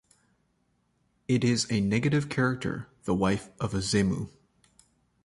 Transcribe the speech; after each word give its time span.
It 1.27 1.43
is 1.43 1.67
a 1.71 1.79
negative 1.79 2.27
character, 2.27 2.87
the 3.03 3.13
wife 3.13 3.51
of 3.59 3.75
a 3.75 3.81
zmeu. 3.81 4.29